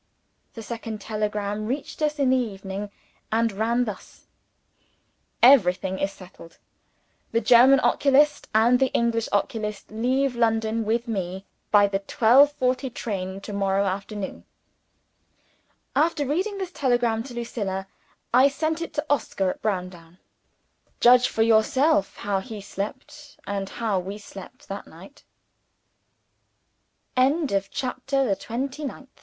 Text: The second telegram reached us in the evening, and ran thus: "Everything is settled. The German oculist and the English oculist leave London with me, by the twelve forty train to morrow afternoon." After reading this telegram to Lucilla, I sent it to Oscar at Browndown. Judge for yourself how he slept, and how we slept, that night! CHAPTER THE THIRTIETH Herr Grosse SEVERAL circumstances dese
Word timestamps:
The 0.55 0.63
second 0.63 0.99
telegram 0.99 1.67
reached 1.67 2.01
us 2.01 2.17
in 2.17 2.31
the 2.31 2.35
evening, 2.35 2.89
and 3.31 3.51
ran 3.51 3.85
thus: 3.85 4.25
"Everything 5.43 5.99
is 5.99 6.11
settled. 6.11 6.57
The 7.33 7.39
German 7.39 7.79
oculist 7.81 8.47
and 8.51 8.79
the 8.79 8.91
English 8.93 9.29
oculist 9.31 9.91
leave 9.91 10.35
London 10.35 10.85
with 10.85 11.07
me, 11.07 11.45
by 11.69 11.85
the 11.85 11.99
twelve 11.99 12.51
forty 12.51 12.89
train 12.89 13.41
to 13.41 13.53
morrow 13.53 13.85
afternoon." 13.85 14.43
After 15.95 16.25
reading 16.25 16.57
this 16.57 16.71
telegram 16.71 17.21
to 17.21 17.35
Lucilla, 17.35 17.85
I 18.33 18.47
sent 18.47 18.81
it 18.81 18.95
to 18.95 19.05
Oscar 19.07 19.51
at 19.51 19.61
Browndown. 19.61 20.17
Judge 20.99 21.27
for 21.27 21.43
yourself 21.43 22.15
how 22.17 22.39
he 22.39 22.59
slept, 22.59 23.37
and 23.45 23.69
how 23.69 23.99
we 23.99 24.17
slept, 24.17 24.67
that 24.67 24.87
night! 24.87 25.23
CHAPTER 27.15 27.45
THE 27.45 27.69
THIRTIETH 27.69 27.69
Herr 27.69 27.69
Grosse 27.69 27.69
SEVERAL 28.07 28.35
circumstances 28.37 28.89
dese 28.89 29.07